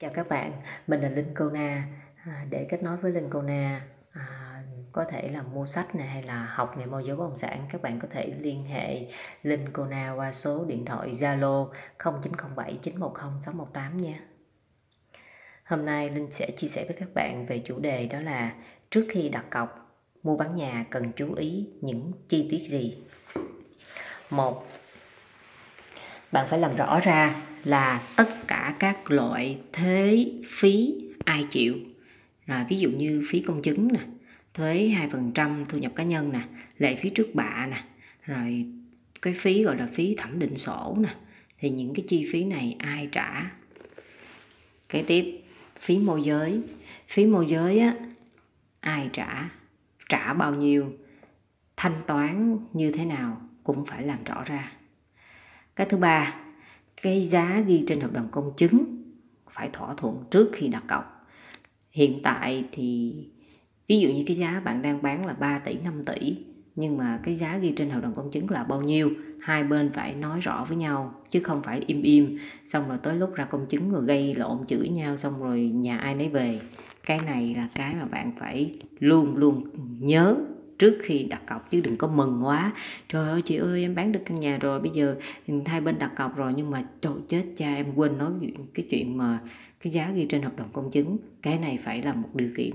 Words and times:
Chào 0.00 0.10
các 0.14 0.28
bạn, 0.28 0.52
mình 0.86 1.00
là 1.00 1.08
Linh 1.08 1.34
Kona. 1.34 1.88
À, 2.16 2.46
để 2.50 2.66
kết 2.70 2.82
nối 2.82 2.96
với 2.96 3.12
Linh 3.12 3.30
Kona, 3.30 3.80
à, 4.12 4.62
có 4.92 5.04
thể 5.04 5.28
là 5.28 5.42
mua 5.42 5.66
sách 5.66 5.94
này 5.94 6.08
hay 6.08 6.22
là 6.22 6.44
học 6.44 6.74
nghề 6.78 6.86
môi 6.86 7.04
giới 7.04 7.16
bất 7.16 7.24
động 7.24 7.36
sản, 7.36 7.66
các 7.72 7.82
bạn 7.82 7.98
có 8.00 8.08
thể 8.10 8.34
liên 8.40 8.64
hệ 8.64 9.06
Linh 9.42 9.72
Kona 9.72 10.12
qua 10.16 10.32
số 10.32 10.64
điện 10.64 10.84
thoại 10.84 11.10
Zalo 11.10 11.68
0907 11.98 12.78
910 12.82 13.40
618 13.40 13.96
nha. 13.96 14.20
Hôm 15.64 15.86
nay 15.86 16.10
Linh 16.10 16.30
sẽ 16.30 16.50
chia 16.56 16.68
sẻ 16.68 16.84
với 16.84 16.96
các 17.00 17.08
bạn 17.14 17.46
về 17.46 17.62
chủ 17.66 17.78
đề 17.78 18.06
đó 18.06 18.20
là 18.20 18.54
trước 18.90 19.06
khi 19.10 19.28
đặt 19.28 19.44
cọc 19.50 19.98
mua 20.22 20.36
bán 20.36 20.56
nhà 20.56 20.86
cần 20.90 21.12
chú 21.16 21.34
ý 21.34 21.68
những 21.80 22.12
chi 22.28 22.48
tiết 22.50 22.68
gì. 22.68 23.02
Một, 24.30 24.66
bạn 26.32 26.46
phải 26.48 26.58
làm 26.58 26.76
rõ 26.76 27.00
ra 27.00 27.34
là 27.64 28.02
tất 28.16 28.48
cả 28.48 28.74
các 28.78 29.10
loại 29.10 29.58
thuế 29.72 30.26
phí 30.48 30.94
ai 31.24 31.46
chịu. 31.50 31.76
À, 32.46 32.66
ví 32.68 32.78
dụ 32.78 32.90
như 32.90 33.24
phí 33.28 33.40
công 33.40 33.62
chứng 33.62 33.88
nè 33.92 34.00
thuế 34.54 34.94
2% 35.34 35.64
thu 35.68 35.78
nhập 35.78 35.92
cá 35.94 36.04
nhân 36.04 36.32
nè 36.32 36.40
lệ 36.78 36.96
phí 37.02 37.10
trước 37.10 37.34
bạ 37.34 37.68
nè 37.70 37.82
rồi 38.26 38.66
cái 39.22 39.34
phí 39.34 39.62
gọi 39.62 39.76
là 39.76 39.88
phí 39.94 40.14
thẩm 40.18 40.38
định 40.38 40.58
sổ 40.58 40.96
nè 41.00 41.14
thì 41.58 41.70
những 41.70 41.94
cái 41.94 42.04
chi 42.08 42.28
phí 42.32 42.44
này 42.44 42.76
ai 42.78 43.08
trả? 43.12 43.50
Cái 44.88 45.04
tiếp 45.06 45.40
phí 45.80 45.98
môi 45.98 46.22
giới. 46.22 46.60
Phí 47.08 47.26
môi 47.26 47.46
giới 47.46 47.78
á 47.78 47.94
ai 48.80 49.10
trả? 49.12 49.48
Trả 50.08 50.34
bao 50.34 50.54
nhiêu? 50.54 50.92
Thanh 51.76 52.02
toán 52.06 52.58
như 52.72 52.92
thế 52.92 53.04
nào 53.04 53.40
cũng 53.62 53.86
phải 53.86 54.02
làm 54.02 54.24
rõ 54.24 54.44
ra 54.44 54.72
cái 55.78 55.86
thứ 55.90 55.96
ba, 55.96 56.34
cái 57.02 57.22
giá 57.22 57.62
ghi 57.66 57.84
trên 57.86 58.00
hợp 58.00 58.12
đồng 58.12 58.28
công 58.30 58.52
chứng 58.56 59.02
phải 59.50 59.70
thỏa 59.72 59.94
thuận 59.94 60.16
trước 60.30 60.50
khi 60.52 60.68
đặt 60.68 60.82
cọc. 60.88 61.26
Hiện 61.90 62.20
tại 62.22 62.64
thì, 62.72 63.14
ví 63.88 63.98
dụ 63.98 64.08
như 64.08 64.24
cái 64.26 64.36
giá 64.36 64.62
bạn 64.64 64.82
đang 64.82 65.02
bán 65.02 65.26
là 65.26 65.32
3 65.32 65.58
tỷ 65.58 65.76
5 65.84 66.04
tỷ, 66.04 66.36
nhưng 66.76 66.96
mà 66.96 67.20
cái 67.24 67.34
giá 67.34 67.58
ghi 67.58 67.72
trên 67.76 67.90
hợp 67.90 68.02
đồng 68.02 68.14
công 68.14 68.30
chứng 68.30 68.50
là 68.50 68.64
bao 68.64 68.82
nhiêu, 68.82 69.10
hai 69.40 69.64
bên 69.64 69.90
phải 69.94 70.14
nói 70.14 70.40
rõ 70.40 70.66
với 70.68 70.76
nhau, 70.76 71.14
chứ 71.30 71.40
không 71.40 71.62
phải 71.62 71.80
im 71.86 72.02
im. 72.02 72.38
Xong 72.66 72.88
rồi 72.88 72.98
tới 73.02 73.16
lúc 73.16 73.34
ra 73.34 73.44
công 73.44 73.66
chứng 73.66 73.90
rồi 73.90 74.04
gây 74.04 74.34
lộn 74.34 74.58
chửi 74.68 74.88
nhau, 74.88 75.16
xong 75.16 75.40
rồi 75.40 75.60
nhà 75.60 75.98
ai 75.98 76.14
nấy 76.14 76.28
về. 76.28 76.60
Cái 77.06 77.18
này 77.26 77.54
là 77.56 77.68
cái 77.74 77.94
mà 77.94 78.04
bạn 78.04 78.32
phải 78.38 78.78
luôn 78.98 79.36
luôn 79.36 79.70
nhớ 80.00 80.36
trước 80.78 80.98
khi 81.02 81.22
đặt 81.22 81.42
cọc, 81.46 81.70
chứ 81.70 81.80
đừng 81.80 81.96
có 81.96 82.08
mừng 82.08 82.44
quá. 82.44 82.72
Trời 83.08 83.28
ơi, 83.28 83.42
chị 83.42 83.56
ơi, 83.56 83.82
em 83.82 83.94
bán 83.94 84.12
được 84.12 84.20
căn 84.24 84.40
nhà 84.40 84.58
rồi, 84.58 84.80
bây 84.80 84.90
giờ 84.90 85.16
hai 85.66 85.80
bên 85.80 85.98
đặt 85.98 86.12
cọc 86.16 86.36
rồi, 86.36 86.52
nhưng 86.56 86.70
mà 86.70 86.84
trời, 87.00 87.12
chết 87.28 87.44
cha, 87.56 87.74
em 87.74 87.94
quên 87.94 88.18
nói 88.18 88.30
chuyện, 88.40 88.66
cái 88.74 88.86
chuyện 88.90 89.16
mà 89.18 89.38
cái 89.80 89.92
giá 89.92 90.10
ghi 90.10 90.26
trên 90.28 90.42
hợp 90.42 90.56
đồng 90.56 90.68
công 90.72 90.90
chứng. 90.90 91.16
Cái 91.42 91.58
này 91.58 91.78
phải 91.84 92.02
là 92.02 92.12
một 92.12 92.28
điều 92.34 92.50
kiện 92.56 92.72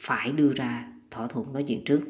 phải 0.00 0.32
đưa 0.32 0.52
ra 0.52 0.92
thỏa 1.10 1.26
thuận 1.26 1.52
nói 1.52 1.64
chuyện 1.68 1.84
trước. 1.84 2.00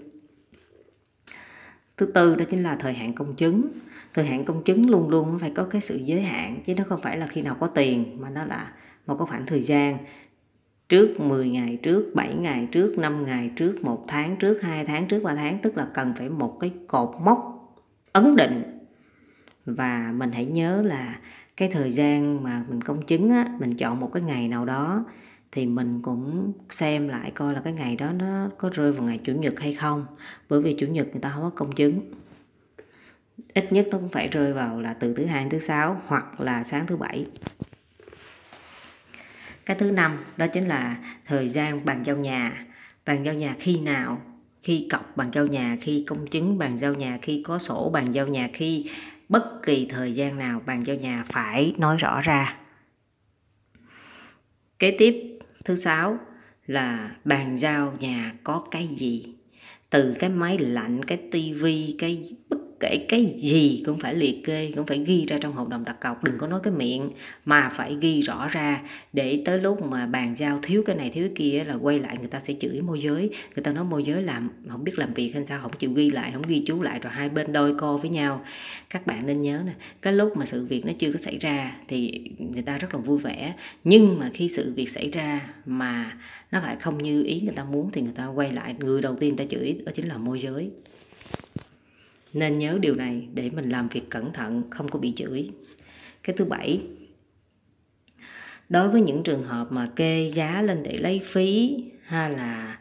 Thứ 1.96 2.06
tư 2.06 2.34
đó 2.34 2.44
chính 2.50 2.62
là 2.62 2.76
thời 2.76 2.92
hạn 2.92 3.12
công 3.12 3.34
chứng. 3.34 3.68
Thời 4.14 4.26
hạn 4.26 4.44
công 4.44 4.64
chứng 4.64 4.90
luôn 4.90 5.08
luôn 5.08 5.38
phải 5.38 5.52
có 5.56 5.64
cái 5.64 5.80
sự 5.80 5.96
giới 6.04 6.22
hạn, 6.22 6.60
chứ 6.66 6.74
nó 6.74 6.84
không 6.88 7.00
phải 7.02 7.16
là 7.18 7.26
khi 7.26 7.42
nào 7.42 7.56
có 7.60 7.66
tiền, 7.66 8.16
mà 8.20 8.30
nó 8.30 8.44
là 8.44 8.72
một 9.06 9.16
cái 9.18 9.26
khoảng 9.26 9.46
thời 9.46 9.60
gian 9.60 9.98
trước 10.88 11.20
10 11.20 11.48
ngày 11.48 11.78
trước 11.82 12.10
7 12.14 12.34
ngày 12.34 12.68
trước 12.72 12.98
5 12.98 13.26
ngày 13.26 13.50
trước 13.56 13.84
1 13.84 14.04
tháng 14.08 14.36
trước 14.36 14.62
2 14.62 14.84
tháng 14.84 15.06
trước 15.06 15.22
3 15.22 15.34
tháng 15.34 15.58
tức 15.62 15.76
là 15.76 15.88
cần 15.94 16.14
phải 16.18 16.28
một 16.28 16.56
cái 16.60 16.72
cột 16.86 17.10
mốc 17.24 17.54
ấn 18.12 18.36
định. 18.36 18.62
Và 19.66 20.12
mình 20.16 20.32
hãy 20.32 20.44
nhớ 20.44 20.82
là 20.82 21.18
cái 21.56 21.70
thời 21.72 21.92
gian 21.92 22.44
mà 22.44 22.64
mình 22.68 22.80
công 22.80 23.06
chứng 23.06 23.30
á, 23.30 23.54
mình 23.58 23.76
chọn 23.76 24.00
một 24.00 24.10
cái 24.12 24.22
ngày 24.22 24.48
nào 24.48 24.64
đó 24.64 25.04
thì 25.52 25.66
mình 25.66 26.02
cũng 26.02 26.52
xem 26.70 27.08
lại 27.08 27.30
coi 27.34 27.54
là 27.54 27.60
cái 27.60 27.72
ngày 27.72 27.96
đó 27.96 28.12
nó 28.12 28.48
có 28.58 28.70
rơi 28.72 28.92
vào 28.92 29.06
ngày 29.06 29.20
chủ 29.24 29.32
nhật 29.32 29.60
hay 29.60 29.74
không. 29.74 30.06
Bởi 30.48 30.62
vì 30.62 30.76
chủ 30.78 30.86
nhật 30.86 31.06
người 31.12 31.20
ta 31.20 31.30
không 31.34 31.42
có 31.42 31.50
công 31.50 31.72
chứng. 31.72 32.00
Ít 33.54 33.72
nhất 33.72 33.86
nó 33.90 33.98
cũng 33.98 34.08
phải 34.08 34.28
rơi 34.28 34.52
vào 34.52 34.80
là 34.80 34.94
từ 34.94 35.14
thứ 35.14 35.26
hai 35.26 35.42
đến 35.42 35.50
thứ 35.50 35.58
sáu 35.58 36.00
hoặc 36.06 36.40
là 36.40 36.64
sáng 36.64 36.86
thứ 36.86 36.96
bảy 36.96 37.26
cái 39.68 39.76
thứ 39.80 39.90
năm 39.90 40.18
đó 40.36 40.46
chính 40.46 40.68
là 40.68 40.96
thời 41.26 41.48
gian 41.48 41.84
bàn 41.84 42.02
giao 42.06 42.16
nhà. 42.16 42.66
Bàn 43.06 43.24
giao 43.24 43.34
nhà 43.34 43.56
khi 43.60 43.78
nào? 43.78 44.22
Khi 44.62 44.86
cọc 44.90 45.16
bàn 45.16 45.30
giao 45.34 45.46
nhà, 45.46 45.76
khi 45.80 46.04
công 46.06 46.26
chứng 46.26 46.58
bàn 46.58 46.78
giao 46.78 46.94
nhà, 46.94 47.18
khi 47.22 47.42
có 47.46 47.58
sổ 47.58 47.90
bàn 47.90 48.12
giao 48.12 48.26
nhà, 48.26 48.48
khi 48.52 48.90
bất 49.28 49.62
kỳ 49.62 49.86
thời 49.90 50.14
gian 50.14 50.38
nào 50.38 50.62
bàn 50.66 50.86
giao 50.86 50.96
nhà 50.96 51.24
phải 51.28 51.74
nói 51.78 51.96
rõ 51.98 52.20
ra. 52.20 52.56
Kế 54.78 54.96
tiếp, 54.98 55.38
thứ 55.64 55.76
sáu 55.76 56.18
là 56.66 57.16
bàn 57.24 57.58
giao 57.58 57.94
nhà 58.00 58.32
có 58.44 58.68
cái 58.70 58.86
gì? 58.86 59.34
Từ 59.90 60.14
cái 60.18 60.30
máy 60.30 60.58
lạnh, 60.58 61.04
cái 61.04 61.18
tivi, 61.32 61.96
cái 61.98 62.30
bất 62.48 62.57
kể 62.80 63.06
cái 63.08 63.34
gì 63.38 63.82
cũng 63.86 63.98
phải 63.98 64.14
liệt 64.14 64.44
kê 64.44 64.72
cũng 64.76 64.86
phải 64.86 64.98
ghi 64.98 65.26
ra 65.28 65.38
trong 65.40 65.52
hợp 65.52 65.68
đồng 65.68 65.84
đặt 65.84 66.00
cọc 66.00 66.24
đừng 66.24 66.38
có 66.38 66.46
nói 66.46 66.60
cái 66.62 66.72
miệng 66.72 67.10
mà 67.44 67.70
phải 67.76 67.96
ghi 68.00 68.20
rõ 68.20 68.48
ra 68.48 68.82
để 69.12 69.42
tới 69.44 69.58
lúc 69.58 69.82
mà 69.82 70.06
bàn 70.06 70.34
giao 70.36 70.58
thiếu 70.62 70.82
cái 70.86 70.96
này 70.96 71.10
thiếu 71.10 71.24
cái 71.28 71.34
kia 71.36 71.64
là 71.64 71.74
quay 71.74 71.98
lại 71.98 72.16
người 72.18 72.28
ta 72.28 72.40
sẽ 72.40 72.54
chửi 72.60 72.80
môi 72.80 73.00
giới. 73.00 73.30
Người 73.54 73.62
ta 73.64 73.72
nói 73.72 73.84
môi 73.84 74.04
giới 74.04 74.22
làm 74.22 74.50
không 74.68 74.84
biết 74.84 74.98
làm 74.98 75.14
việc 75.14 75.34
hay 75.34 75.46
sao 75.46 75.60
không 75.62 75.72
chịu 75.78 75.92
ghi 75.92 76.10
lại 76.10 76.30
không 76.32 76.42
ghi 76.48 76.62
chú 76.66 76.82
lại 76.82 76.98
rồi 76.98 77.12
hai 77.12 77.28
bên 77.28 77.52
đôi 77.52 77.74
co 77.74 77.96
với 77.96 78.10
nhau. 78.10 78.44
Các 78.90 79.06
bạn 79.06 79.26
nên 79.26 79.42
nhớ 79.42 79.62
nè 79.66 79.72
cái 80.02 80.12
lúc 80.12 80.36
mà 80.36 80.46
sự 80.46 80.64
việc 80.64 80.86
nó 80.86 80.92
chưa 80.98 81.12
có 81.12 81.18
xảy 81.18 81.38
ra 81.38 81.76
thì 81.88 82.30
người 82.38 82.62
ta 82.62 82.78
rất 82.78 82.94
là 82.94 83.00
vui 83.00 83.18
vẻ. 83.18 83.54
Nhưng 83.84 84.18
mà 84.18 84.30
khi 84.34 84.48
sự 84.48 84.72
việc 84.76 84.90
xảy 84.90 85.10
ra 85.10 85.48
mà 85.66 86.18
nó 86.52 86.60
lại 86.60 86.76
không 86.80 86.98
như 86.98 87.22
ý 87.22 87.40
người 87.40 87.54
ta 87.54 87.64
muốn 87.64 87.90
thì 87.92 88.02
người 88.02 88.14
ta 88.14 88.26
quay 88.26 88.52
lại 88.52 88.74
người 88.78 89.02
đầu 89.02 89.16
tiên 89.16 89.36
ta 89.36 89.44
chửi 89.44 89.76
đó 89.86 89.92
chính 89.94 90.08
là 90.08 90.16
môi 90.16 90.40
giới 90.40 90.70
nên 92.32 92.58
nhớ 92.58 92.78
điều 92.80 92.94
này 92.94 93.28
để 93.34 93.50
mình 93.50 93.68
làm 93.68 93.88
việc 93.88 94.10
cẩn 94.10 94.32
thận, 94.32 94.62
không 94.70 94.88
có 94.88 94.98
bị 94.98 95.12
chửi. 95.16 95.50
Cái 96.22 96.36
thứ 96.36 96.44
bảy, 96.44 96.80
đối 98.68 98.88
với 98.88 99.00
những 99.00 99.22
trường 99.22 99.44
hợp 99.44 99.72
mà 99.72 99.90
kê 99.96 100.28
giá 100.28 100.62
lên 100.62 100.82
để 100.82 100.98
lấy 100.98 101.20
phí 101.24 101.76
hay 102.02 102.30
là 102.30 102.78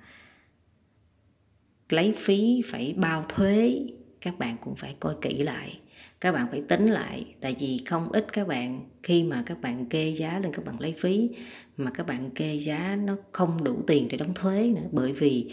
lấy 1.89 2.13
phí 2.17 2.61
phải 2.65 2.93
bao 2.97 3.25
thuế, 3.29 3.79
các 4.21 4.39
bạn 4.39 4.57
cũng 4.61 4.75
phải 4.75 4.95
coi 4.99 5.15
kỹ 5.21 5.43
lại. 5.43 5.79
Các 6.21 6.31
bạn 6.31 6.47
phải 6.51 6.61
tính 6.67 6.87
lại, 6.87 7.25
tại 7.41 7.55
vì 7.59 7.79
không 7.85 8.11
ít 8.11 8.33
các 8.33 8.47
bạn, 8.47 8.89
khi 9.03 9.23
mà 9.23 9.43
các 9.45 9.61
bạn 9.61 9.85
kê 9.85 10.09
giá 10.09 10.39
lên 10.39 10.51
các 10.53 10.65
bạn 10.65 10.79
lấy 10.79 10.93
phí, 10.93 11.29
mà 11.77 11.91
các 11.91 12.07
bạn 12.07 12.31
kê 12.31 12.55
giá 12.55 12.97
nó 13.03 13.17
không 13.31 13.63
đủ 13.63 13.83
tiền 13.87 14.07
để 14.07 14.17
đóng 14.17 14.33
thuế 14.33 14.67
nữa. 14.75 14.87
Bởi 14.91 15.11
vì 15.11 15.51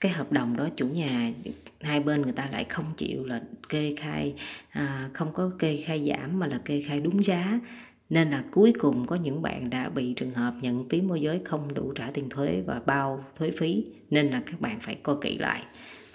cái 0.00 0.12
hợp 0.12 0.32
đồng 0.32 0.56
đó 0.56 0.68
chủ 0.76 0.86
nhà 0.86 1.32
hai 1.80 2.00
bên 2.00 2.22
người 2.22 2.32
ta 2.32 2.48
lại 2.52 2.64
không 2.64 2.84
chịu 2.96 3.24
là 3.24 3.42
kê 3.68 3.94
khai 3.96 4.34
à, 4.70 5.10
không 5.12 5.32
có 5.32 5.50
kê 5.58 5.76
khai 5.76 6.06
giảm 6.08 6.38
mà 6.38 6.46
là 6.46 6.60
kê 6.64 6.80
khai 6.80 7.00
đúng 7.00 7.24
giá. 7.24 7.60
Nên 8.10 8.30
là 8.30 8.44
cuối 8.50 8.72
cùng 8.78 9.06
có 9.06 9.16
những 9.16 9.42
bạn 9.42 9.70
đã 9.70 9.88
bị 9.88 10.12
trường 10.12 10.34
hợp 10.34 10.54
nhận 10.60 10.88
phí 10.88 11.00
môi 11.00 11.20
giới 11.20 11.40
không 11.44 11.74
đủ 11.74 11.92
trả 11.92 12.10
tiền 12.10 12.28
thuế 12.28 12.62
và 12.66 12.80
bao 12.86 13.24
thuế 13.38 13.50
phí. 13.50 13.84
Nên 14.10 14.26
là 14.26 14.42
các 14.46 14.60
bạn 14.60 14.80
phải 14.80 14.94
coi 14.94 15.16
kỹ 15.22 15.38
lại. 15.38 15.62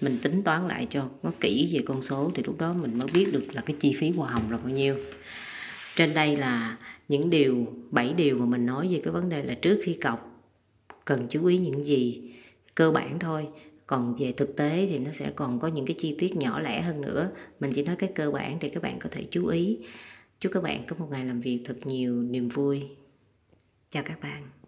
Mình 0.01 0.17
tính 0.21 0.43
toán 0.43 0.67
lại 0.67 0.87
cho 0.89 1.09
nó 1.23 1.31
kỹ 1.39 1.69
về 1.73 1.83
con 1.85 2.01
số 2.01 2.31
thì 2.35 2.43
lúc 2.43 2.57
đó 2.59 2.73
mình 2.73 2.97
mới 2.97 3.07
biết 3.13 3.33
được 3.33 3.45
là 3.53 3.61
cái 3.61 3.75
chi 3.79 3.95
phí 3.99 4.09
hoa 4.09 4.31
hồng 4.31 4.51
là 4.51 4.57
bao 4.57 4.69
nhiêu. 4.69 4.95
Trên 5.95 6.13
đây 6.13 6.35
là 6.35 6.77
những 7.07 7.29
điều 7.29 7.65
bảy 7.89 8.13
điều 8.13 8.37
mà 8.37 8.45
mình 8.45 8.65
nói 8.65 8.87
về 8.91 9.01
cái 9.03 9.13
vấn 9.13 9.29
đề 9.29 9.43
là 9.43 9.53
trước 9.53 9.79
khi 9.83 9.93
cọc 9.93 10.43
cần 11.05 11.27
chú 11.29 11.45
ý 11.45 11.57
những 11.57 11.83
gì. 11.83 12.31
Cơ 12.75 12.91
bản 12.91 13.19
thôi 13.19 13.47
còn 13.85 14.15
về 14.15 14.31
thực 14.31 14.55
tế 14.55 14.87
thì 14.89 14.99
nó 14.99 15.11
sẽ 15.11 15.31
còn 15.35 15.59
có 15.59 15.67
những 15.67 15.85
cái 15.85 15.95
chi 15.99 16.15
tiết 16.19 16.35
nhỏ 16.35 16.59
lẻ 16.59 16.81
hơn 16.81 17.01
nữa. 17.01 17.31
Mình 17.59 17.71
chỉ 17.71 17.83
nói 17.83 17.95
cái 17.95 18.11
cơ 18.15 18.31
bản 18.31 18.57
để 18.61 18.69
các 18.69 18.83
bạn 18.83 18.99
có 18.99 19.09
thể 19.11 19.27
chú 19.31 19.47
ý. 19.47 19.79
Chúc 20.39 20.51
các 20.51 20.63
bạn 20.63 20.83
có 20.87 20.95
một 20.99 21.07
ngày 21.11 21.25
làm 21.25 21.41
việc 21.41 21.61
thật 21.65 21.77
nhiều 21.85 22.23
niềm 22.23 22.49
vui. 22.49 22.83
Chào 23.91 24.03
các 24.03 24.21
bạn. 24.21 24.60